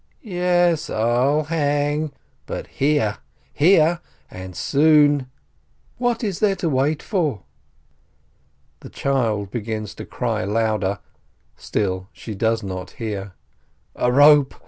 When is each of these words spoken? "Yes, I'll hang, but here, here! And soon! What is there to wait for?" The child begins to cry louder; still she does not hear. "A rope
"Yes, 0.23 0.89
I'll 0.89 1.43
hang, 1.43 2.11
but 2.47 2.65
here, 2.65 3.19
here! 3.53 3.99
And 4.31 4.55
soon! 4.55 5.29
What 5.99 6.23
is 6.23 6.39
there 6.39 6.55
to 6.55 6.69
wait 6.69 7.03
for?" 7.03 7.43
The 8.79 8.89
child 8.89 9.51
begins 9.51 9.93
to 9.93 10.05
cry 10.07 10.43
louder; 10.43 10.97
still 11.55 12.09
she 12.13 12.33
does 12.33 12.63
not 12.63 12.89
hear. 12.97 13.33
"A 13.95 14.11
rope 14.11 14.55